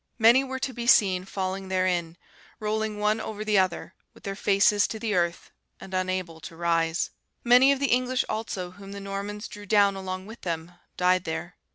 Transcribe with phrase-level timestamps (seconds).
[0.17, 2.17] Many were to be seen falling therein,
[2.59, 7.11] rolling one over the other, with their faces to the earth, and unable to rise.
[7.43, 11.55] Many of the English, also, whom the Normans drew down along with them, died there.